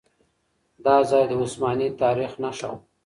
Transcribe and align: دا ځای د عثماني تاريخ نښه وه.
دا 0.85 0.95
ځای 1.09 1.23
د 1.27 1.31
عثماني 1.41 1.87
تاريخ 2.01 2.31
نښه 2.43 2.67
وه. 2.71 2.77